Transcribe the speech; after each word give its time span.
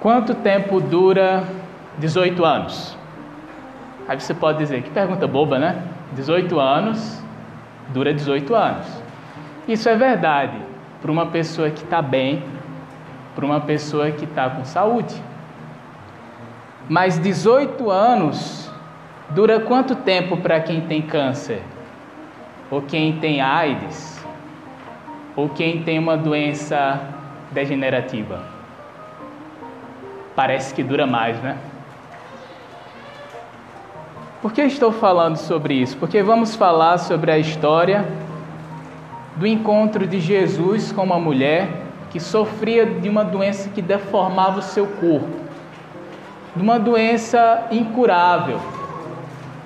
Quanto 0.00 0.32
tempo 0.32 0.80
dura 0.80 1.42
18 1.98 2.44
anos? 2.44 2.96
Aí 4.06 4.20
você 4.20 4.32
pode 4.32 4.58
dizer, 4.58 4.82
que 4.82 4.90
pergunta 4.90 5.26
boba, 5.26 5.58
né? 5.58 5.82
18 6.12 6.58
anos 6.60 7.20
dura 7.88 8.14
18 8.14 8.54
anos. 8.54 8.86
Isso 9.66 9.88
é 9.88 9.96
verdade 9.96 10.56
para 11.02 11.10
uma 11.10 11.26
pessoa 11.26 11.68
que 11.70 11.82
está 11.82 12.00
bem, 12.00 12.44
para 13.34 13.44
uma 13.44 13.60
pessoa 13.60 14.12
que 14.12 14.24
está 14.24 14.48
com 14.48 14.64
saúde. 14.64 15.20
Mas 16.88 17.18
18 17.18 17.90
anos 17.90 18.70
dura 19.30 19.58
quanto 19.58 19.96
tempo 19.96 20.36
para 20.36 20.60
quem 20.60 20.80
tem 20.82 21.02
câncer? 21.02 21.60
Ou 22.70 22.82
quem 22.82 23.18
tem 23.18 23.40
AIDS? 23.40 24.24
Ou 25.34 25.48
quem 25.48 25.82
tem 25.82 25.98
uma 25.98 26.16
doença 26.16 27.00
degenerativa? 27.50 28.57
Parece 30.38 30.72
que 30.72 30.84
dura 30.84 31.04
mais, 31.04 31.36
né? 31.40 31.56
Por 34.40 34.52
que 34.52 34.62
estou 34.62 34.92
falando 34.92 35.36
sobre 35.36 35.74
isso? 35.74 35.96
Porque 35.96 36.22
vamos 36.22 36.54
falar 36.54 36.98
sobre 36.98 37.32
a 37.32 37.38
história 37.38 38.06
do 39.34 39.44
encontro 39.44 40.06
de 40.06 40.20
Jesus 40.20 40.92
com 40.92 41.02
uma 41.02 41.18
mulher 41.18 41.68
que 42.12 42.20
sofria 42.20 42.86
de 42.86 43.08
uma 43.08 43.24
doença 43.24 43.68
que 43.70 43.82
deformava 43.82 44.60
o 44.60 44.62
seu 44.62 44.86
corpo, 44.86 45.40
de 46.54 46.62
uma 46.62 46.78
doença 46.78 47.66
incurável. 47.72 48.60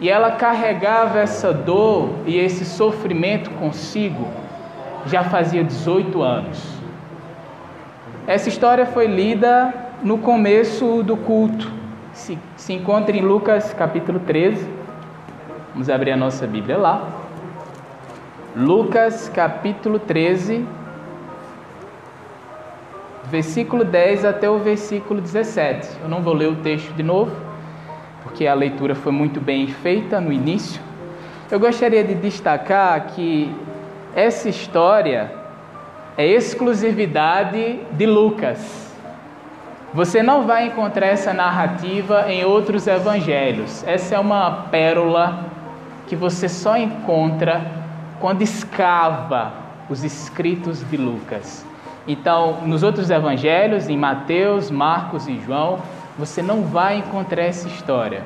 E 0.01 0.09
ela 0.09 0.31
carregava 0.31 1.19
essa 1.19 1.53
dor 1.53 2.15
e 2.25 2.39
esse 2.39 2.65
sofrimento 2.65 3.51
consigo 3.51 4.27
já 5.05 5.23
fazia 5.23 5.63
18 5.63 6.23
anos. 6.23 6.67
Essa 8.27 8.49
história 8.49 8.87
foi 8.87 9.07
lida 9.07 9.92
no 10.03 10.19
começo 10.19 11.03
do 11.05 11.17
culto 11.17 11.71
se, 12.13 12.37
se 12.57 12.73
encontra 12.73 13.17
em 13.17 13.21
Lucas 13.21 13.73
capítulo 13.73 14.19
13. 14.21 14.67
Vamos 15.73 15.89
abrir 15.89 16.11
a 16.11 16.17
nossa 16.17 16.47
Bíblia 16.47 16.77
lá. 16.77 17.09
Lucas 18.57 19.31
capítulo 19.33 19.99
13, 20.01 20.67
versículo 23.31 23.85
10 23.85 24.25
até 24.25 24.51
o 24.51 24.59
versículo 24.59 25.21
17. 25.21 25.89
Eu 26.03 26.09
não 26.09 26.21
vou 26.21 26.35
ler 26.35 26.49
o 26.49 26.57
texto 26.57 26.93
de 26.95 27.03
novo, 27.03 27.35
porque 28.25 28.47
a 28.47 28.55
leitura 28.55 28.95
foi 28.95 29.13
muito 29.13 29.41
bem 29.41 29.69
feita 29.69 30.21
no 30.21 30.33
início. 30.33 30.83
Eu 31.51 31.61
gostaria 31.61 32.03
de 32.03 32.15
destacar 32.15 33.07
que 33.07 33.55
essa 34.15 34.49
história 34.49 35.33
é 36.17 36.27
exclusividade 36.27 37.81
de 37.93 38.05
Lucas. 38.05 38.82
Você 39.95 40.23
não 40.23 40.47
vai 40.47 40.69
encontrar 40.69 41.09
essa 41.09 41.35
narrativa 41.35 42.25
em 42.33 42.47
outros 42.47 42.87
evangelhos. 42.87 43.85
Essa 43.87 44.15
é 44.15 44.19
uma 44.19 44.69
pérola 44.71 45.45
que 46.07 46.17
você 46.17 46.49
só 46.49 46.79
encontra 46.79 47.61
quando 48.19 48.41
escava 48.41 49.53
os 49.91 50.03
escritos 50.03 50.83
de 50.89 50.97
Lucas. 50.97 51.67
Então, 52.09 52.63
nos 52.65 52.83
outros 52.83 53.11
evangelhos, 53.11 53.87
em 53.91 53.99
Mateus, 53.99 54.71
Marcos 54.71 55.29
e 55.29 55.39
João, 55.45 55.79
você 56.19 56.41
não 56.41 56.63
vai 56.63 56.97
encontrar 56.97 57.43
essa 57.43 57.69
história. 57.69 58.23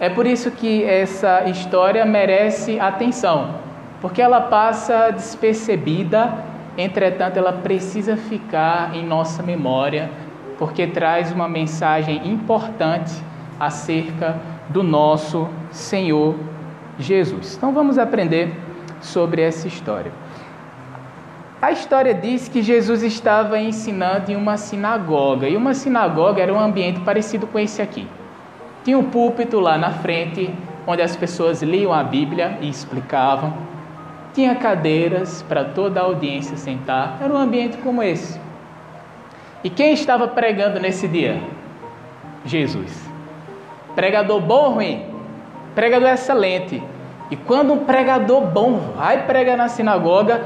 É 0.00 0.08
por 0.08 0.26
isso 0.26 0.50
que 0.50 0.82
essa 0.82 1.42
história 1.44 2.06
merece 2.06 2.80
atenção, 2.80 3.56
porque 4.00 4.22
ela 4.22 4.40
passa 4.40 5.10
despercebida, 5.10 6.32
entretanto, 6.78 7.36
ela 7.36 7.52
precisa 7.52 8.16
ficar 8.16 8.96
em 8.96 9.04
nossa 9.04 9.42
memória 9.42 10.10
porque 10.58 10.86
traz 10.86 11.32
uma 11.32 11.48
mensagem 11.48 12.28
importante 12.28 13.12
acerca 13.58 14.40
do 14.68 14.82
nosso 14.82 15.48
Senhor 15.70 16.34
Jesus. 16.98 17.56
Então 17.56 17.72
vamos 17.72 17.98
aprender 17.98 18.54
sobre 19.00 19.42
essa 19.42 19.66
história. 19.66 20.12
A 21.60 21.70
história 21.70 22.12
diz 22.12 22.48
que 22.48 22.60
Jesus 22.60 23.04
estava 23.04 23.56
ensinando 23.58 24.32
em 24.32 24.36
uma 24.36 24.56
sinagoga, 24.56 25.48
e 25.48 25.56
uma 25.56 25.74
sinagoga 25.74 26.42
era 26.42 26.52
um 26.52 26.58
ambiente 26.58 26.98
parecido 27.00 27.46
com 27.46 27.56
esse 27.56 27.80
aqui. 27.80 28.08
Tinha 28.84 28.98
um 28.98 29.04
púlpito 29.04 29.60
lá 29.60 29.78
na 29.78 29.90
frente, 29.90 30.52
onde 30.84 31.02
as 31.02 31.14
pessoas 31.14 31.62
liam 31.62 31.92
a 31.92 32.02
Bíblia 32.02 32.58
e 32.60 32.68
explicavam. 32.68 33.54
Tinha 34.34 34.56
cadeiras 34.56 35.42
para 35.42 35.64
toda 35.64 36.00
a 36.00 36.02
audiência 36.02 36.56
sentar. 36.56 37.18
Era 37.20 37.32
um 37.32 37.36
ambiente 37.36 37.76
como 37.76 38.02
esse. 38.02 38.40
E 39.64 39.70
quem 39.70 39.92
estava 39.92 40.26
pregando 40.28 40.80
nesse 40.80 41.06
dia? 41.06 41.40
Jesus. 42.44 43.08
Pregador 43.94 44.40
bom 44.40 44.64
ou 44.64 44.74
ruim? 44.74 45.06
Pregador 45.74 46.08
excelente. 46.08 46.82
E 47.30 47.36
quando 47.36 47.72
um 47.72 47.84
pregador 47.84 48.42
bom 48.42 48.92
vai 48.96 49.26
pregar 49.26 49.56
na 49.56 49.68
sinagoga, 49.68 50.44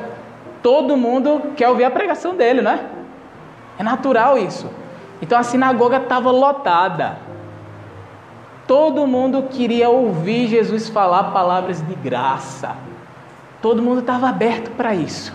todo 0.63 0.97
mundo 0.97 1.53
quer 1.57 1.69
ouvir 1.69 1.85
a 1.85 1.91
pregação 1.91 2.35
dele, 2.37 2.61
né? 2.61 2.91
É 3.79 3.83
natural 3.83 4.39
isso. 4.39 4.71
Então 5.21 5.39
a 5.39 5.43
sinagoga 5.43 5.97
estava 5.97 6.31
lotada. 6.31 7.19
Todo 8.67 9.07
mundo 9.07 9.45
queria 9.45 9.89
ouvir 9.89 10.49
Jesus 10.49 10.89
falar 10.89 11.25
palavras 11.33 11.81
de 11.81 11.95
graça. 11.95 12.77
Todo 13.63 13.83
mundo 13.83 14.01
estava 14.01 14.29
aberto 14.29 14.71
para 14.73 14.95
isso. 14.95 15.33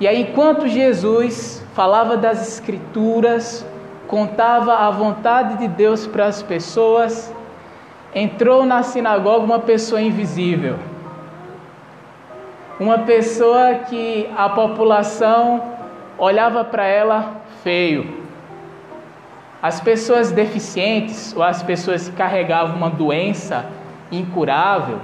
E 0.00 0.08
aí, 0.08 0.22
enquanto 0.22 0.66
Jesus 0.66 1.62
falava 1.74 2.16
das 2.16 2.40
Escrituras, 2.48 3.66
contava 4.08 4.74
a 4.74 4.90
vontade 4.90 5.58
de 5.58 5.68
Deus 5.68 6.06
para 6.06 6.24
as 6.24 6.42
pessoas, 6.42 7.30
entrou 8.14 8.64
na 8.64 8.82
sinagoga 8.82 9.44
uma 9.44 9.58
pessoa 9.58 10.00
invisível. 10.00 10.78
Uma 12.80 13.00
pessoa 13.00 13.74
que 13.74 14.26
a 14.34 14.48
população 14.48 15.62
olhava 16.16 16.64
para 16.64 16.86
ela 16.86 17.42
feio. 17.62 18.24
As 19.62 19.82
pessoas 19.82 20.32
deficientes 20.32 21.36
ou 21.36 21.42
as 21.42 21.62
pessoas 21.62 22.08
que 22.08 22.16
carregavam 22.16 22.74
uma 22.74 22.88
doença 22.88 23.66
incurável, 24.10 24.98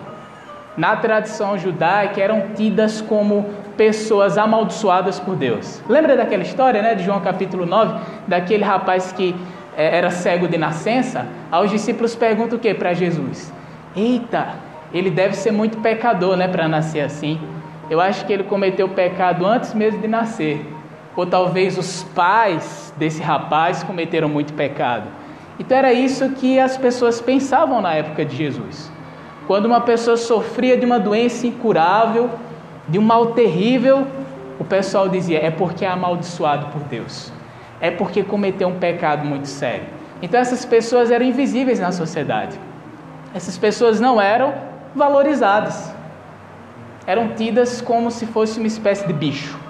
na 0.74 0.96
tradição 0.96 1.58
judaica 1.58 2.18
eram 2.18 2.48
tidas 2.54 3.02
como 3.02 3.65
pessoas 3.76 4.38
amaldiçoadas 4.38 5.20
por 5.20 5.36
Deus. 5.36 5.82
Lembra 5.88 6.16
daquela 6.16 6.42
história, 6.42 6.82
né, 6.82 6.94
de 6.94 7.04
João 7.04 7.20
capítulo 7.20 7.66
9, 7.66 8.00
daquele 8.26 8.64
rapaz 8.64 9.12
que 9.12 9.34
é, 9.76 9.98
era 9.98 10.10
cego 10.10 10.48
de 10.48 10.56
nascença? 10.56 11.26
Aí 11.52 11.64
os 11.64 11.70
discípulos 11.70 12.14
perguntam 12.14 12.58
o 12.58 12.60
que 12.60 12.72
para 12.74 12.94
Jesus? 12.94 13.52
Eita, 13.94 14.48
ele 14.92 15.10
deve 15.10 15.34
ser 15.34 15.50
muito 15.50 15.78
pecador, 15.78 16.36
né, 16.36 16.48
para 16.48 16.66
nascer 16.66 17.00
assim. 17.00 17.38
Eu 17.90 18.00
acho 18.00 18.24
que 18.24 18.32
ele 18.32 18.44
cometeu 18.44 18.88
pecado 18.88 19.46
antes 19.46 19.74
mesmo 19.74 20.00
de 20.00 20.08
nascer. 20.08 20.66
Ou 21.14 21.26
talvez 21.26 21.78
os 21.78 22.02
pais 22.14 22.92
desse 22.96 23.22
rapaz 23.22 23.82
cometeram 23.82 24.28
muito 24.28 24.52
pecado. 24.52 25.04
Então 25.58 25.76
era 25.76 25.92
isso 25.92 26.30
que 26.30 26.58
as 26.58 26.76
pessoas 26.76 27.20
pensavam 27.20 27.80
na 27.80 27.94
época 27.94 28.24
de 28.24 28.36
Jesus. 28.36 28.90
Quando 29.46 29.66
uma 29.66 29.80
pessoa 29.80 30.16
sofria 30.16 30.76
de 30.76 30.84
uma 30.84 30.98
doença 30.98 31.46
incurável, 31.46 32.30
de 32.88 32.98
um 32.98 33.02
mal 33.02 33.28
terrível, 33.28 34.06
o 34.58 34.64
pessoal 34.64 35.08
dizia: 35.08 35.44
é 35.44 35.50
porque 35.50 35.84
é 35.84 35.88
amaldiçoado 35.88 36.66
por 36.66 36.82
Deus, 36.82 37.32
é 37.80 37.90
porque 37.90 38.22
cometeu 38.22 38.68
um 38.68 38.78
pecado 38.78 39.24
muito 39.24 39.48
sério. 39.48 39.84
Então 40.22 40.40
essas 40.40 40.64
pessoas 40.64 41.10
eram 41.10 41.24
invisíveis 41.24 41.78
na 41.78 41.92
sociedade, 41.92 42.58
essas 43.34 43.58
pessoas 43.58 44.00
não 44.00 44.20
eram 44.20 44.54
valorizadas, 44.94 45.92
eram 47.06 47.28
tidas 47.28 47.80
como 47.80 48.10
se 48.10 48.26
fosse 48.26 48.58
uma 48.58 48.66
espécie 48.66 49.06
de 49.06 49.12
bicho. 49.12 49.66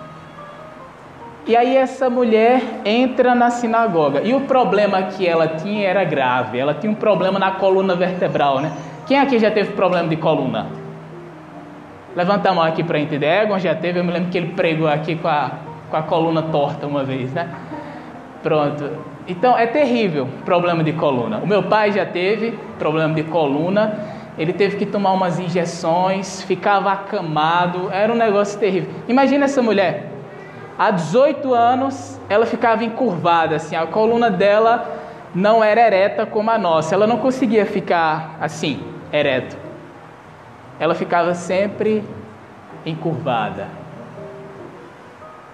E 1.47 1.55
aí 1.55 1.77
essa 1.77 2.11
mulher 2.11 2.61
entra 2.85 3.33
na 3.33 3.51
sinagoga. 3.51 4.21
E 4.23 4.35
o 4.35 4.41
problema 4.41 5.05
que 5.05 5.25
ela 5.25 5.47
tinha 5.47 5.89
era 5.89 6.03
grave. 6.03 6.59
Ela 6.59 6.75
tinha 6.75 6.91
um 6.91 6.95
problema 6.97 7.39
na 7.39 7.53
coluna 7.53 7.95
vertebral, 7.95 8.61
né? 8.61 8.73
Quem 9.07 9.17
aqui 9.17 9.39
já 9.39 9.49
teve 9.49 9.73
problema 9.75 10.09
de 10.09 10.17
coluna? 10.17 10.67
Levanta 12.17 12.49
a 12.49 12.55
mão 12.55 12.65
aqui 12.65 12.83
para 12.83 12.99
entender. 12.99 13.27
Egon 13.27 13.59
já 13.59 13.75
teve, 13.75 14.01
eu 14.01 14.05
me 14.05 14.11
lembro 14.11 14.31
que 14.31 14.39
ele 14.39 14.55
pregou 14.55 14.89
aqui 14.89 15.17
com 15.17 15.29
a, 15.29 15.51
com 15.91 15.97
a 15.99 16.03
coluna 16.03 16.43
torta 16.45 16.87
uma 16.87 17.05
vez, 17.05 17.31
né? 17.35 17.47
Pronto. 18.43 18.91
Então 19.29 19.57
é 19.57 19.67
terrível 19.67 20.27
problema 20.43 20.83
de 20.83 20.95
coluna. 20.95 21.39
O 21.39 21.47
meu 21.47 21.65
pai 21.65 21.93
já 21.93 22.07
teve 22.07 22.59
problema 22.79 23.13
de 23.13 23.23
coluna. 23.25 24.17
Ele 24.39 24.55
teve 24.55 24.77
que 24.77 24.87
tomar 24.87 25.13
umas 25.13 25.39
injeções, 25.39 26.43
ficava 26.43 26.91
acamado, 26.91 27.91
era 27.93 28.11
um 28.11 28.17
negócio 28.17 28.59
terrível. 28.59 28.91
Imagina 29.07 29.45
essa 29.45 29.61
mulher. 29.61 30.11
Há 30.79 30.91
18 30.91 31.53
anos 31.53 32.19
ela 32.31 32.47
ficava 32.47 32.83
encurvada, 32.85 33.57
assim, 33.57 33.77
a 33.77 33.87
coluna 33.87 34.31
dela 34.31 34.91
não 35.35 35.63
era 35.63 35.83
ereta 35.83 36.25
como 36.25 36.51
a 36.51 36.57
nossa. 36.57 36.95
Ela 36.95 37.07
não 37.07 37.19
conseguia 37.19 37.67
ficar 37.67 38.37
assim, 38.41 38.81
ereto 39.13 39.66
ela 40.79 40.95
ficava 40.95 41.35
sempre 41.35 42.05
encurvada, 42.85 43.67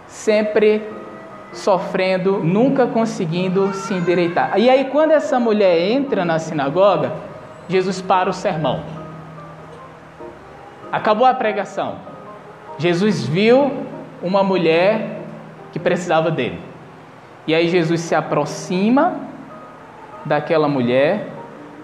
sempre 0.06 0.82
sofrendo, 1.52 2.42
nunca 2.42 2.86
conseguindo 2.86 3.72
se 3.74 3.94
endireitar. 3.94 4.58
E 4.58 4.68
aí, 4.68 4.86
quando 4.86 5.12
essa 5.12 5.38
mulher 5.38 5.90
entra 5.90 6.24
na 6.24 6.38
sinagoga, 6.38 7.12
Jesus 7.68 8.00
para 8.00 8.28
o 8.28 8.32
sermão. 8.32 8.82
Acabou 10.90 11.26
a 11.26 11.34
pregação. 11.34 11.96
Jesus 12.78 13.24
viu 13.24 13.86
uma 14.22 14.42
mulher 14.42 15.20
que 15.72 15.78
precisava 15.78 16.30
dele. 16.30 16.60
E 17.46 17.54
aí, 17.54 17.68
Jesus 17.68 18.00
se 18.00 18.14
aproxima 18.14 19.20
daquela 20.24 20.68
mulher, 20.68 21.28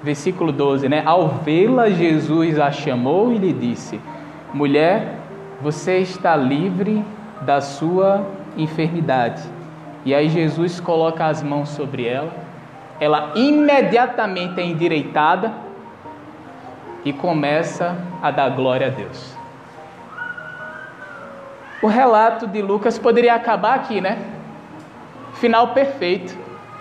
versículo 0.02 0.52
12, 0.52 0.88
né? 0.88 1.02
Ao 1.04 1.28
vê-la, 1.28 1.90
Jesus 1.90 2.58
a 2.58 2.70
chamou 2.70 3.32
e 3.32 3.38
lhe 3.38 3.52
disse: 3.52 4.00
Mulher, 4.52 5.16
você 5.60 5.98
está 5.98 6.36
livre 6.36 7.04
da 7.42 7.60
sua 7.60 8.26
enfermidade. 8.56 9.42
E 10.04 10.14
aí 10.14 10.28
Jesus 10.28 10.80
coloca 10.80 11.26
as 11.26 11.42
mãos 11.42 11.68
sobre 11.70 12.06
ela, 12.06 12.32
ela 13.00 13.32
imediatamente 13.34 14.60
é 14.60 14.64
endireitada 14.64 15.52
e 17.04 17.12
começa 17.12 17.96
a 18.22 18.30
dar 18.30 18.50
glória 18.50 18.86
a 18.88 18.90
Deus. 18.90 19.36
O 21.80 21.86
relato 21.86 22.46
de 22.46 22.60
Lucas 22.60 22.98
poderia 22.98 23.34
acabar 23.34 23.74
aqui, 23.74 24.00
né? 24.00 24.18
Final 25.34 25.68
perfeito, 25.68 26.36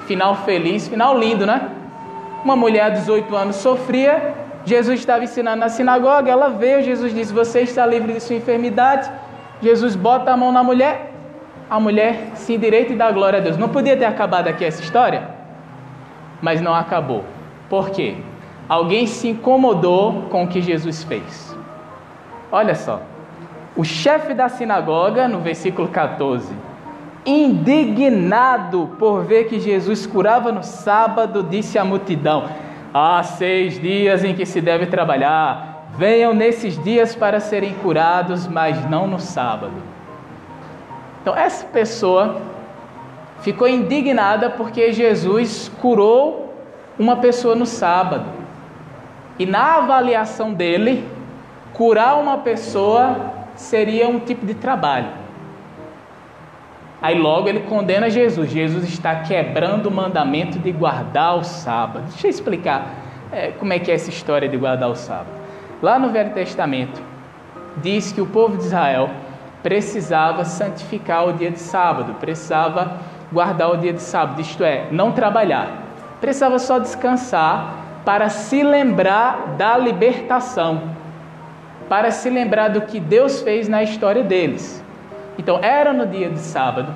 final 0.08 0.36
feliz, 0.38 0.88
final 0.88 1.18
lindo, 1.18 1.46
né? 1.46 1.70
Uma 2.44 2.56
mulher 2.56 2.92
de 2.92 3.00
18 3.00 3.36
anos 3.36 3.56
sofria, 3.58 4.36
Jesus 4.66 5.00
estava 5.00 5.24
ensinando 5.24 5.58
na 5.58 5.70
sinagoga, 5.70 6.30
ela 6.30 6.50
veio, 6.50 6.84
Jesus 6.84 7.14
disse: 7.14 7.34
Você 7.34 7.62
está 7.62 7.86
livre 7.86 8.14
de 8.14 8.20
sua 8.20 8.36
enfermidade. 8.36 9.10
Jesus 9.62 9.96
bota 9.96 10.32
a 10.32 10.38
mão 10.38 10.52
na 10.52 10.64
mulher, 10.64 11.14
a 11.70 11.80
mulher 11.80 12.32
se 12.36 12.54
endireita 12.54 12.94
e 12.94 12.96
dá 12.96 13.12
glória 13.12 13.40
a 13.40 13.42
Deus. 13.42 13.58
Não 13.58 13.70
podia 13.70 13.98
ter 13.98 14.06
acabado 14.06 14.48
aqui 14.48 14.64
essa 14.64 14.82
história? 14.82 15.30
Mas 16.42 16.62
não 16.62 16.74
acabou. 16.74 17.24
Por 17.70 17.90
quê? 17.90 18.18
Alguém 18.70 19.08
se 19.08 19.30
incomodou 19.30 20.24
com 20.30 20.44
o 20.44 20.48
que 20.48 20.62
Jesus 20.62 21.04
fez. 21.04 21.58
Olha 22.52 22.76
só. 22.76 23.02
O 23.76 23.84
chefe 23.84 24.34
da 24.34 24.50
sinagoga, 24.50 25.28
no 25.28 25.40
versículo 25.40 25.88
14, 25.88 26.54
indignado 27.28 28.96
por 28.98 29.26
ver 29.26 29.50
que 29.50 29.60
Jesus 29.60 30.08
curava 30.08 30.50
no 30.50 30.64
sábado, 30.64 31.44
disse 31.44 31.78
à 31.78 31.84
multidão: 31.84 32.46
Há 32.94 33.22
seis 33.22 33.80
dias 33.80 34.24
em 34.24 34.34
que 34.34 34.46
se 34.46 34.62
deve 34.62 34.86
trabalhar. 34.86 35.90
Venham 35.98 36.34
nesses 36.34 36.82
dias 36.82 37.16
para 37.16 37.40
serem 37.40 37.74
curados, 37.76 38.48
mas 38.48 38.90
não 38.90 39.08
no 39.08 39.20
sábado. 39.20 39.74
Então, 41.22 41.36
essa 41.36 41.66
pessoa 41.66 42.40
ficou 43.42 43.68
indignada 43.68 44.50
porque 44.50 44.94
Jesus 44.94 45.70
curou 45.82 46.54
uma 46.98 47.18
pessoa 47.18 47.56
no 47.56 47.66
sábado. 47.66 48.26
E 49.38 49.46
na 49.46 49.78
avaliação 49.78 50.54
dele, 50.54 51.04
curar 51.74 52.20
uma 52.20 52.38
pessoa 52.38 53.34
seria 53.56 54.08
um 54.08 54.20
tipo 54.20 54.46
de 54.46 54.54
trabalho. 54.54 55.27
Aí 57.02 57.18
logo 57.18 57.48
ele 57.48 57.62
condena 57.62 58.10
Jesus. 58.10 58.50
Jesus 58.50 58.84
está 58.86 59.18
quebrando 59.18 59.88
o 59.88 59.92
mandamento 59.92 60.58
de 60.58 60.72
guardar 60.72 61.38
o 61.38 61.44
sábado. 61.44 62.06
Deixa 62.10 62.28
eu 62.28 62.32
explicar 62.32 62.96
é, 63.32 63.52
como 63.52 63.74
é 63.74 63.80
que 63.80 63.92
é 63.92 63.96
essa 63.96 64.10
história 64.10 64.50
de 64.50 64.58
guardar 64.58 64.90
o 64.90 64.96
sábado. 64.96 65.30
Lá 65.82 66.00
no 66.00 66.10
Velho 66.10 66.32
Testamento, 66.32 67.02
diz 67.78 68.12
que 68.12 68.22
o 68.22 68.26
povo 68.26 68.58
de 68.58 68.64
Israel 68.64 69.10
precisava 69.62 70.44
santificar 70.44 71.28
o 71.28 71.34
dia 71.34 71.52
de 71.52 71.60
sábado, 71.60 72.16
precisava 72.16 72.98
guardar 73.32 73.72
o 73.72 73.78
dia 73.78 73.94
de 73.94 74.02
sábado, 74.02 74.42
isto 74.42 74.64
é, 74.64 74.88
não 74.92 75.12
trabalhar. 75.12 75.84
Precisava 76.20 76.58
só 76.58 76.80
descansar 76.80 78.02
para 78.06 78.30
se 78.30 78.64
lembrar 78.64 79.56
da 79.58 79.78
libertação, 79.78 80.82
para 81.90 82.10
se 82.10 82.30
lembrar 82.30 82.70
do 82.70 82.82
que 82.82 83.00
Deus 83.00 83.42
fez 83.42 83.68
na 83.68 83.84
história 83.84 84.24
deles. 84.24 84.84
Então, 85.38 85.60
era 85.62 85.94
no 85.94 86.06
dia 86.06 86.30
de 86.30 86.40
sábado 86.40 86.94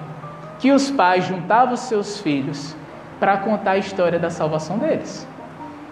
que 0.59 0.71
os 0.71 0.91
pais 0.91 1.25
juntavam 1.25 1.75
seus 1.75 2.19
filhos 2.19 2.75
para 3.19 3.37
contar 3.37 3.71
a 3.71 3.77
história 3.77 4.17
da 4.17 4.29
salvação 4.29 4.77
deles. 4.77 5.27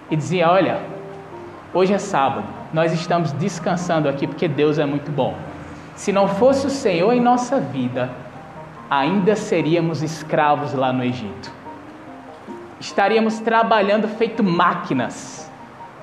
E 0.10 0.16
dizia: 0.16 0.50
Olha, 0.50 0.80
hoje 1.74 1.94
é 1.94 1.98
sábado, 1.98 2.46
nós 2.74 2.94
estamos 2.94 3.32
descansando 3.34 4.10
aqui 4.10 4.28
porque 4.28 4.48
Deus 4.48 4.80
é 4.80 4.86
muito 4.86 5.12
bom. 5.12 5.36
Se 5.96 6.12
não 6.12 6.28
fosse 6.28 6.66
o 6.66 6.70
Senhor 6.70 7.12
em 7.14 7.20
nossa 7.20 7.60
vida, 7.60 8.10
ainda 8.90 9.36
seríamos 9.36 10.02
escravos 10.02 10.74
lá 10.74 10.92
no 10.92 11.04
Egito. 11.04 11.52
Estaríamos 12.80 13.40
trabalhando 13.40 14.08
feito 14.08 14.42
máquinas, 14.42 15.52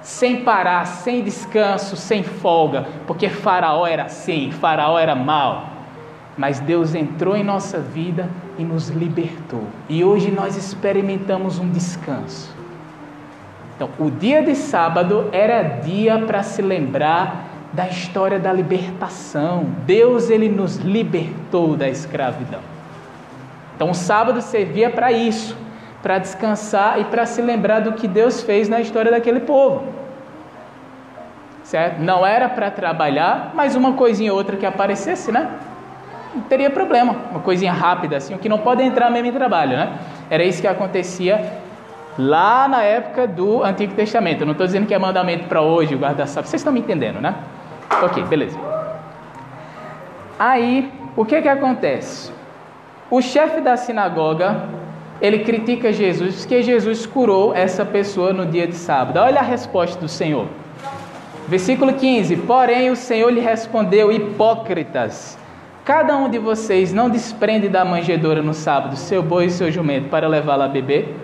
sem 0.03 0.45
parar, 0.45 0.85
sem 0.87 1.23
descanso, 1.23 1.97
sem 1.97 2.23
folga, 2.23 2.87
porque 3.07 3.29
Faraó 3.29 3.87
era 3.87 4.05
assim, 4.05 4.53
Faraó 4.53 4.99
era 4.99 5.15
mau. 5.17 5.76
Mas 6.37 6.61
Deus 6.61 6.95
entrou 6.95 7.35
em 7.37 7.43
nossa 7.43 7.79
vida 7.79 8.29
e 8.59 8.65
nos 8.65 8.89
libertou. 8.89 9.65
E 9.89 10.05
hoje 10.05 10.31
nós 10.31 10.57
experimentamos 10.57 11.59
um 11.59 11.71
descanso. 11.71 12.55
Então, 13.75 13.91
o 13.99 14.11
dia 14.11 14.43
de 14.43 14.55
sábado 14.55 15.29
era 15.33 15.63
dia 15.63 16.19
para 16.19 16.43
se 16.43 16.63
lembrar 16.63 17.47
da 17.73 17.87
história 17.87 18.39
da 18.39 18.53
libertação. 18.53 19.67
Deus 19.85 20.31
ele 20.31 20.49
nos 20.49 20.77
libertou 20.77 21.77
da 21.77 21.89
escravidão. 21.89 22.61
Então, 23.75 23.91
o 23.91 23.95
sábado 23.95 24.41
servia 24.41 24.89
para 24.89 25.13
isso, 25.13 25.57
para 26.03 26.19
descansar 26.19 26.99
e 27.01 27.05
para 27.05 27.27
se 27.27 27.43
lembrar 27.43 27.81
do 27.81 27.93
que 27.93 28.09
Deus 28.09 28.43
fez 28.43 28.69
na 28.69 28.81
história 28.81 29.11
daquele 29.11 29.41
povo. 29.41 29.85
Certo? 31.63 32.01
Não 32.01 32.25
era 32.25 32.49
para 32.49 32.71
trabalhar, 32.71 33.53
mas 33.55 33.75
uma 33.75 33.93
coisinha 33.93 34.33
ou 34.33 34.39
outra 34.39 34.57
que 34.57 34.65
aparecesse, 34.65 35.31
né? 35.31 35.51
Não 36.37 36.43
teria 36.43 36.69
problema, 36.69 37.17
uma 37.31 37.41
coisinha 37.41 37.73
rápida 37.73 38.19
assim, 38.19 38.35
o 38.35 38.39
que 38.39 38.47
não 38.47 38.59
pode 38.59 38.83
entrar 38.83 39.11
mesmo 39.11 39.29
em 39.29 39.33
trabalho, 39.33 39.75
né? 39.75 39.99
Era 40.29 40.45
isso 40.45 40.61
que 40.61 40.69
acontecia 40.69 41.51
lá 42.19 42.69
na 42.69 42.83
época 42.83 43.27
do 43.27 43.65
Antigo 43.65 43.95
Testamento. 43.95 44.43
Eu 44.43 44.47
não 44.47 44.53
estou 44.53 44.67
dizendo 44.67 44.87
que 44.87 44.93
é 44.93 44.99
mandamento 44.99 45.45
para 45.49 45.63
hoje, 45.63 45.95
o 45.95 45.99
guarda-sábado. 45.99 46.47
Vocês 46.47 46.61
estão 46.61 46.75
me 46.75 46.81
entendendo, 46.81 47.23
né? 47.23 47.35
Ok, 48.03 48.23
beleza. 48.25 48.59
Aí, 50.39 50.93
o 51.17 51.25
que 51.25 51.41
que 51.41 51.49
acontece? 51.49 52.31
O 53.11 53.23
chefe 53.23 53.63
da 53.63 53.75
sinagoga, 53.79 54.65
ele 55.23 55.39
critica 55.39 55.91
Jesus 55.91 56.41
porque 56.41 56.63
Jesus 56.63 57.07
curou 57.07 57.55
essa 57.55 57.83
pessoa 57.83 58.35
no 58.35 58.45
dia 58.45 58.67
de 58.67 58.75
sábado. 58.75 59.19
Olha 59.19 59.41
a 59.41 59.45
resposta 59.45 59.99
do 59.99 60.09
Senhor. 60.09 60.49
Versículo 61.49 61.95
15: 61.95 62.37
Porém, 62.39 62.91
o 62.91 62.97
Senhor 62.97 63.31
lhe 63.31 63.41
respondeu: 63.41 64.13
Hipócritas, 64.13 65.39
cada 65.87 66.17
um 66.17 66.29
de 66.29 66.37
vocês 66.37 66.93
não 66.93 67.09
desprende 67.09 67.69
da 67.69 67.85
manjedoura 67.85 68.43
no 68.43 68.53
sábado 68.53 68.97
seu 68.97 69.23
boi 69.23 69.45
e 69.45 69.51
seu 69.51 69.71
jumento 69.71 70.09
para 70.09 70.27
levá-la 70.27 70.65
a 70.65 70.69
beber? 70.69 71.15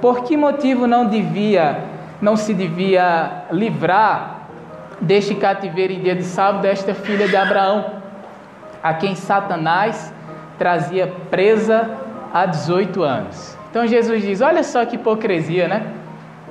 Por 0.00 0.22
que 0.22 0.36
motivo 0.36 0.86
não 0.86 1.08
devia, 1.08 1.80
não 2.22 2.36
se 2.36 2.54
devia 2.54 3.42
livrar 3.50 4.46
deste 5.00 5.34
cativeiro 5.34 5.92
em 5.92 5.98
dia 5.98 6.14
de 6.14 6.22
sábado 6.22 6.62
desta 6.62 6.94
filha 6.94 7.26
de 7.26 7.34
Abraão, 7.34 7.86
a 8.80 8.94
quem 8.94 9.16
Satanás 9.16 10.14
trazia 10.56 11.12
presa 11.28 11.90
há 12.32 12.46
18 12.46 13.02
anos? 13.02 13.58
Então 13.68 13.84
Jesus 13.84 14.22
diz: 14.22 14.40
Olha 14.40 14.62
só 14.62 14.84
que 14.84 14.94
hipocrisia, 14.94 15.66
né? 15.66 15.92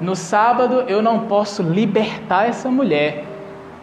No 0.01 0.17
sábado 0.17 0.83
eu 0.89 1.01
não 1.01 1.21
posso 1.27 1.63
libertar 1.63 2.49
essa 2.49 2.69
mulher, 2.69 3.23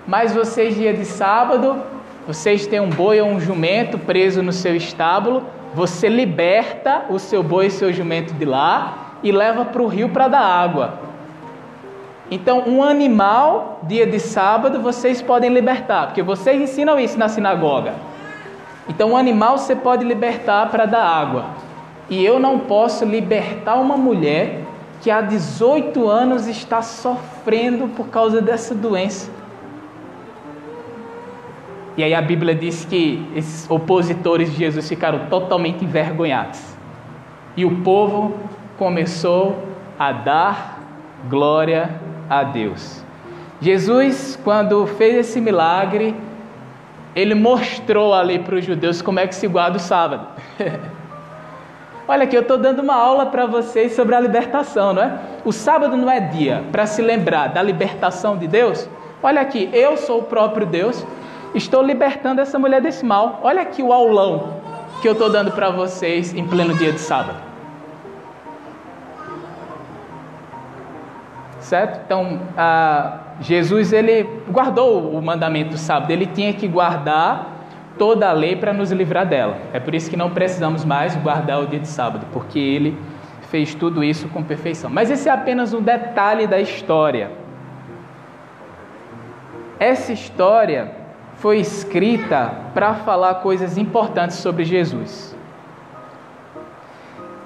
mas 0.07 0.35
vocês, 0.35 0.75
dia 0.75 0.93
de 0.93 1.07
sábado, 1.07 1.83
vocês 2.27 2.67
têm 2.67 2.81
um 2.81 2.91
boi 2.91 3.21
ou 3.21 3.29
um 3.29 3.41
jumento 3.41 3.99
preso 3.99 4.43
no 4.43 4.53
seu 4.53 4.77
estábulo, 4.77 5.43
você 5.75 6.09
liberta 6.09 7.07
o 7.09 7.19
seu 7.19 7.43
boi 7.43 7.67
e 7.67 7.71
seu 7.71 7.93
jumento 7.93 8.35
de 8.35 8.45
lá 8.45 9.17
e 9.23 9.33
leva 9.33 9.65
para 9.65 9.83
o 9.83 9.87
rio 9.87 10.09
para 10.09 10.29
dar 10.29 10.41
água. 10.41 11.11
Então, 12.31 12.63
um 12.67 12.83
animal, 12.83 13.81
dia 13.83 14.07
de 14.07 14.21
sábado, 14.21 14.81
vocês 14.81 15.21
podem 15.21 15.53
libertar, 15.53 16.07
porque 16.07 16.23
vocês 16.23 16.61
ensinam 16.61 16.99
isso 16.99 17.19
na 17.19 17.29
sinagoga. 17.29 17.95
Então, 18.89 19.13
um 19.13 19.17
animal 19.17 19.59
você 19.59 19.75
pode 19.75 20.05
libertar 20.05 20.71
para 20.71 20.87
dar 20.87 21.05
água. 21.05 21.47
E 22.09 22.25
eu 22.25 22.39
não 22.39 22.59
posso 22.59 23.05
libertar 23.05 23.77
uma 23.77 23.97
mulher 23.97 24.61
que 25.01 25.11
há 25.11 25.21
18 25.21 26.09
anos 26.09 26.47
está 26.47 26.83
sofrendo 26.83 27.89
por 27.89 28.09
causa 28.09 28.41
dessa 28.41 28.75
doença. 28.75 29.31
E 32.01 32.03
aí 32.03 32.15
a 32.15 32.23
Bíblia 32.23 32.55
diz 32.55 32.87
que 32.87 33.23
esses 33.37 33.71
opositores 33.71 34.51
de 34.51 34.57
Jesus 34.57 34.89
ficaram 34.89 35.27
totalmente 35.27 35.85
envergonhados. 35.85 36.59
E 37.55 37.63
o 37.63 37.83
povo 37.83 38.39
começou 38.79 39.63
a 39.99 40.11
dar 40.11 40.81
glória 41.29 41.91
a 42.27 42.43
Deus. 42.43 43.05
Jesus, 43.61 44.41
quando 44.43 44.87
fez 44.87 45.15
esse 45.15 45.43
milagre, 45.43 46.17
ele 47.15 47.35
mostrou 47.35 48.15
ali 48.15 48.39
para 48.39 48.55
os 48.55 48.65
judeus 48.65 49.03
como 49.03 49.21
é 49.21 49.27
que 49.27 49.35
se 49.35 49.47
guarda 49.47 49.77
o 49.77 49.81
sábado. 49.81 50.27
Olha 52.09 52.25
aqui, 52.25 52.35
eu 52.35 52.41
estou 52.41 52.57
dando 52.57 52.81
uma 52.81 52.95
aula 52.95 53.27
para 53.27 53.45
vocês 53.45 53.93
sobre 53.93 54.15
a 54.15 54.21
libertação, 54.21 54.95
não 54.95 55.03
é? 55.03 55.19
O 55.45 55.53
sábado 55.53 55.99
não 55.99 56.11
é 56.11 56.19
dia 56.19 56.65
para 56.73 56.87
se 56.87 57.03
lembrar 57.03 57.49
da 57.49 57.63
libertação 57.63 58.39
de 58.39 58.49
Deus? 58.49 58.89
Olha 59.23 59.43
aqui, 59.43 59.69
eu 59.75 59.99
sou 59.99 60.21
o 60.21 60.23
próprio 60.23 60.65
Deus, 60.67 61.07
estou 61.55 61.83
libertando 61.83 62.41
essa 62.41 62.59
mulher 62.59 62.81
desse 62.81 63.05
mal. 63.05 63.41
Olha 63.43 63.63
aqui 63.63 63.83
o 63.83 63.93
aulão 63.93 64.61
que 65.01 65.09
eu 65.09 65.13
estou 65.13 65.31
dando 65.31 65.53
para 65.53 65.71
vocês 65.71 66.35
em 66.35 66.47
pleno 66.47 66.75
dia 66.75 66.93
de 66.93 67.01
sábado. 67.01 67.51
certo? 71.71 72.01
Então, 72.05 72.41
Jesus 73.41 73.93
ele 73.93 74.29
guardou 74.51 75.17
o 75.17 75.23
mandamento 75.23 75.71
do 75.71 75.79
sábado, 75.79 76.11
ele 76.11 76.27
tinha 76.27 76.53
que 76.53 76.67
guardar 76.67 77.59
toda 77.97 78.29
a 78.29 78.33
lei 78.33 78.57
para 78.57 78.73
nos 78.73 78.91
livrar 78.91 79.25
dela. 79.25 79.57
É 79.73 79.79
por 79.79 79.95
isso 79.95 80.11
que 80.11 80.17
não 80.17 80.31
precisamos 80.31 80.85
mais 80.85 81.15
guardar 81.17 81.61
o 81.63 81.67
dia 81.69 81.79
de 81.79 81.87
sábado, 81.87 82.27
porque 82.33 82.59
ele 82.59 82.99
fez 83.43 83.73
tudo 83.73 84.03
isso 84.03 84.29
com 84.29 84.43
perfeição. 84.43 84.91
Mas 84.91 85.11
esse 85.11 85.29
é 85.29 85.33
apenas 85.33 85.73
um 85.73 85.81
detalhe 85.81 86.47
da 86.47 86.59
história. 86.59 87.31
Essa 89.79 90.13
história 90.13 90.93
foi 91.41 91.59
escrita 91.59 92.53
para 92.75 92.95
falar 92.95 93.37
coisas 93.37 93.79
importantes 93.79 94.37
sobre 94.37 94.63
Jesus. 94.63 95.35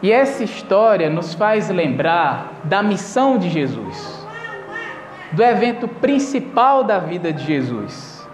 E 0.02 0.10
essa 0.10 0.42
história 0.42 1.08
nos 1.08 1.32
faz 1.32 1.70
lembrar 1.70 2.54
da 2.64 2.82
missão 2.82 3.38
de 3.38 3.48
Jesus, 3.48 4.26
do 5.30 5.42
evento 5.42 5.86
principal 5.86 6.82
da 6.82 6.98
vida 6.98 7.32
de 7.32 7.44
Jesus. 7.44 8.28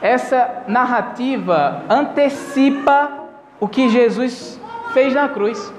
Essa 0.00 0.62
narrativa 0.68 1.82
antecipa 1.90 3.10
o 3.58 3.66
que 3.66 3.88
Jesus 3.88 4.60
fez 4.94 5.12
na 5.12 5.28
cruz. 5.28 5.74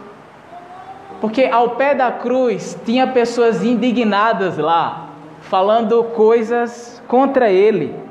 Porque 1.21 1.45
ao 1.45 1.71
pé 1.71 1.95
da 1.95 2.11
cruz 2.11 2.77
tinha 2.85 3.07
pessoas 3.07 3.63
indignadas 3.63 4.57
lá, 4.57 5.07
falando 5.39 6.03
coisas 6.03 7.01
contra 7.07 7.49
ele. 7.49 8.08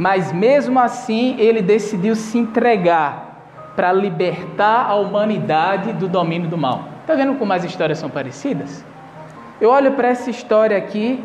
Mas 0.00 0.32
mesmo 0.32 0.80
assim, 0.80 1.38
ele 1.38 1.60
decidiu 1.60 2.16
se 2.16 2.38
entregar 2.38 3.74
para 3.76 3.92
libertar 3.92 4.86
a 4.88 4.94
humanidade 4.94 5.92
do 5.92 6.08
domínio 6.08 6.48
do 6.48 6.56
mal. 6.56 6.88
Está 7.02 7.14
vendo 7.14 7.34
como 7.34 7.52
as 7.52 7.64
histórias 7.64 7.98
são 7.98 8.08
parecidas? 8.08 8.82
Eu 9.60 9.68
olho 9.68 9.92
para 9.92 10.08
essa 10.08 10.30
história 10.30 10.74
aqui 10.74 11.22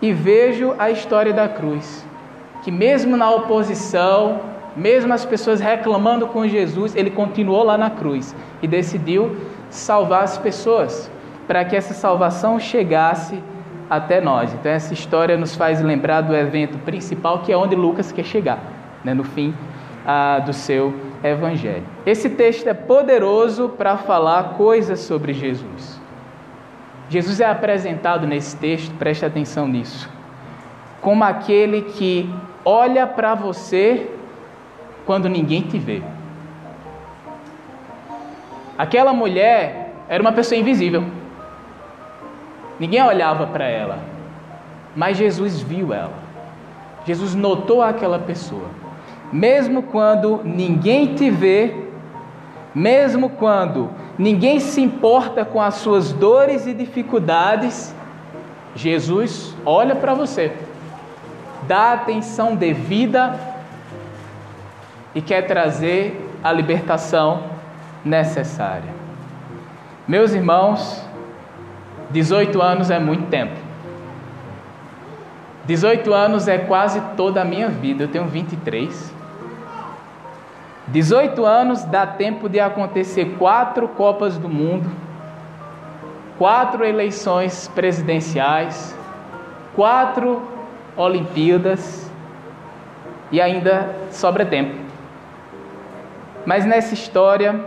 e 0.00 0.12
vejo 0.12 0.72
a 0.78 0.88
história 0.88 1.32
da 1.32 1.48
cruz. 1.48 2.06
Que 2.62 2.70
mesmo 2.70 3.16
na 3.16 3.28
oposição, 3.28 4.38
mesmo 4.76 5.12
as 5.12 5.24
pessoas 5.24 5.58
reclamando 5.58 6.28
com 6.28 6.46
Jesus, 6.46 6.94
ele 6.94 7.10
continuou 7.10 7.64
lá 7.64 7.76
na 7.76 7.90
cruz 7.90 8.36
e 8.62 8.68
decidiu 8.68 9.36
salvar 9.68 10.22
as 10.22 10.38
pessoas, 10.38 11.10
para 11.48 11.64
que 11.64 11.74
essa 11.74 11.92
salvação 11.92 12.60
chegasse 12.60 13.42
até 13.88 14.20
nós. 14.20 14.52
Então 14.54 14.70
essa 14.70 14.92
história 14.92 15.36
nos 15.36 15.54
faz 15.54 15.80
lembrar 15.80 16.20
do 16.22 16.34
evento 16.34 16.78
principal, 16.78 17.40
que 17.40 17.52
é 17.52 17.56
onde 17.56 17.74
Lucas 17.74 18.10
quer 18.12 18.24
chegar, 18.24 18.58
né, 19.04 19.14
no 19.14 19.24
fim 19.24 19.54
ah, 20.06 20.40
do 20.40 20.52
seu 20.52 20.94
evangelho. 21.22 21.84
Esse 22.04 22.30
texto 22.30 22.66
é 22.66 22.74
poderoso 22.74 23.68
para 23.70 23.96
falar 23.96 24.54
coisas 24.54 25.00
sobre 25.00 25.32
Jesus. 25.32 26.00
Jesus 27.08 27.40
é 27.40 27.46
apresentado 27.46 28.26
nesse 28.26 28.56
texto, 28.56 28.94
preste 28.94 29.24
atenção 29.24 29.68
nisso, 29.68 30.08
como 31.00 31.22
aquele 31.24 31.82
que 31.82 32.32
olha 32.64 33.06
para 33.06 33.34
você 33.34 34.10
quando 35.04 35.28
ninguém 35.28 35.62
te 35.62 35.78
vê. 35.78 36.02
Aquela 38.78 39.12
mulher 39.12 39.92
era 40.08 40.22
uma 40.22 40.32
pessoa 40.32 40.58
invisível. 40.58 41.04
Ninguém 42.82 43.02
olhava 43.02 43.46
para 43.46 43.64
ela, 43.64 43.98
mas 44.96 45.16
Jesus 45.16 45.60
viu 45.60 45.94
ela. 45.94 46.22
Jesus 47.06 47.34
notou 47.34 47.80
aquela 47.80 48.18
pessoa 48.18 48.82
mesmo 49.32 49.84
quando 49.84 50.42
ninguém 50.44 51.14
te 51.14 51.30
vê, 51.30 51.74
mesmo 52.74 53.30
quando 53.30 53.90
ninguém 54.18 54.60
se 54.60 54.80
importa 54.82 55.44
com 55.44 55.60
as 55.60 55.76
suas 55.76 56.12
dores 56.12 56.66
e 56.66 56.74
dificuldades, 56.74 57.94
Jesus 58.74 59.56
olha 59.64 59.96
para 59.96 60.12
você, 60.12 60.52
dá 61.66 61.94
atenção 61.94 62.54
devida 62.54 63.38
e 65.14 65.22
quer 65.22 65.46
trazer 65.46 66.30
a 66.44 66.52
libertação 66.52 67.44
necessária. 68.04 68.92
Meus 70.06 70.34
irmãos, 70.34 71.02
18 72.12 72.60
anos 72.60 72.90
é 72.90 72.98
muito 72.98 73.28
tempo. 73.28 73.56
18 75.64 76.12
anos 76.12 76.46
é 76.46 76.58
quase 76.58 77.00
toda 77.16 77.40
a 77.40 77.44
minha 77.44 77.68
vida. 77.68 78.04
Eu 78.04 78.08
tenho 78.08 78.26
23. 78.26 79.12
18 80.88 81.46
anos 81.46 81.84
dá 81.84 82.06
tempo 82.06 82.48
de 82.48 82.60
acontecer 82.60 83.36
quatro 83.38 83.88
Copas 83.88 84.36
do 84.36 84.48
Mundo, 84.48 84.90
quatro 86.36 86.84
eleições 86.84 87.68
presidenciais, 87.74 88.94
quatro 89.74 90.42
Olimpíadas 90.96 92.10
e 93.30 93.40
ainda 93.40 93.94
sobra 94.10 94.44
tempo. 94.44 94.74
Mas 96.44 96.66
nessa 96.66 96.92
história, 96.92 97.58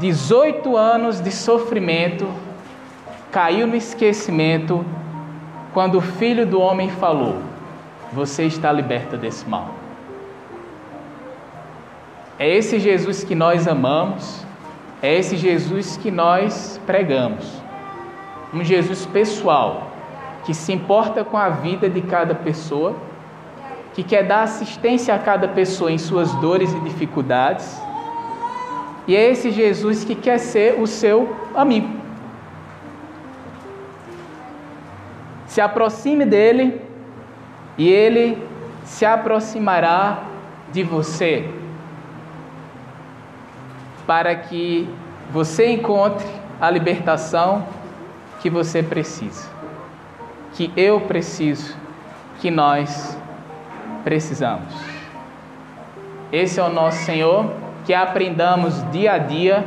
18 0.00 0.76
anos 0.76 1.20
de 1.20 1.30
sofrimento 1.30 2.26
caiu 3.30 3.66
no 3.66 3.76
esquecimento 3.76 4.84
quando 5.72 5.98
o 5.98 6.00
filho 6.00 6.46
do 6.46 6.60
homem 6.60 6.88
falou: 6.90 7.36
Você 8.12 8.44
está 8.44 8.72
liberta 8.72 9.16
desse 9.16 9.48
mal. 9.48 9.74
É 12.38 12.48
esse 12.48 12.78
Jesus 12.78 13.24
que 13.24 13.34
nós 13.34 13.66
amamos, 13.66 14.44
é 15.02 15.14
esse 15.14 15.36
Jesus 15.36 15.96
que 15.96 16.10
nós 16.10 16.80
pregamos. 16.86 17.62
Um 18.52 18.62
Jesus 18.62 19.06
pessoal, 19.06 19.90
que 20.44 20.54
se 20.54 20.72
importa 20.72 21.24
com 21.24 21.36
a 21.36 21.48
vida 21.48 21.88
de 21.88 22.00
cada 22.02 22.34
pessoa, 22.34 22.94
que 23.94 24.02
quer 24.02 24.24
dar 24.24 24.42
assistência 24.42 25.14
a 25.14 25.18
cada 25.18 25.48
pessoa 25.48 25.90
em 25.90 25.98
suas 25.98 26.32
dores 26.34 26.72
e 26.72 26.80
dificuldades. 26.80 27.80
E 29.06 29.16
é 29.16 29.30
esse 29.30 29.50
Jesus 29.50 30.04
que 30.04 30.14
quer 30.14 30.38
ser 30.38 30.78
o 30.80 30.86
seu 30.86 31.34
amigo. 31.54 32.05
Se 35.56 35.60
aproxime 35.62 36.26
dele 36.26 36.82
e 37.78 37.88
ele 37.88 38.46
se 38.84 39.06
aproximará 39.06 40.24
de 40.70 40.82
você 40.82 41.50
para 44.06 44.34
que 44.34 44.86
você 45.30 45.70
encontre 45.70 46.26
a 46.60 46.68
libertação 46.68 47.66
que 48.38 48.50
você 48.50 48.82
precisa, 48.82 49.48
que 50.52 50.70
eu 50.76 51.00
preciso, 51.00 51.74
que 52.38 52.50
nós 52.50 53.16
precisamos. 54.04 54.74
Esse 56.30 56.60
é 56.60 56.64
o 56.64 56.68
nosso 56.68 57.02
Senhor, 57.02 57.50
que 57.86 57.94
aprendamos 57.94 58.84
dia 58.90 59.14
a 59.14 59.18
dia 59.18 59.66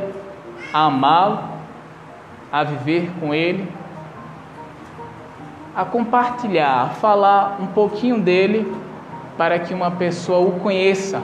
a 0.72 0.84
amá-lo, 0.84 1.40
a 2.52 2.62
viver 2.62 3.10
com 3.18 3.34
Ele, 3.34 3.79
a 5.80 5.84
compartilhar, 5.86 6.82
a 6.82 6.88
falar 6.90 7.56
um 7.58 7.66
pouquinho 7.68 8.20
dele 8.20 8.70
para 9.38 9.58
que 9.58 9.72
uma 9.72 9.90
pessoa 9.90 10.46
o 10.46 10.60
conheça 10.60 11.22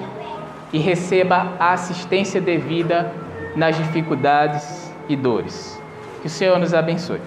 e 0.72 0.78
receba 0.78 1.52
a 1.60 1.74
assistência 1.74 2.40
devida 2.40 3.12
nas 3.54 3.76
dificuldades 3.76 4.90
e 5.10 5.14
dores. 5.14 5.78
Que 6.22 6.28
o 6.28 6.30
Senhor 6.30 6.58
nos 6.58 6.72
abençoe. 6.72 7.20